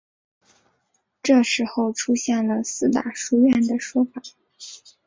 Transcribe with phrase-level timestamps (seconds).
[1.21, 4.19] 这时候出现了四大书院的说法。